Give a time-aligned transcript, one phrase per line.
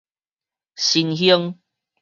[0.77, 1.59] 新興